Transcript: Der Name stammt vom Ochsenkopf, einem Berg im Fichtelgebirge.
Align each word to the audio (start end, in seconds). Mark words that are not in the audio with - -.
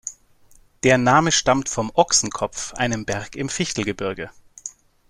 Der 0.81 0.97
Name 0.97 1.31
stammt 1.31 1.69
vom 1.69 1.91
Ochsenkopf, 1.93 2.73
einem 2.73 3.05
Berg 3.05 3.35
im 3.35 3.49
Fichtelgebirge. 3.49 4.31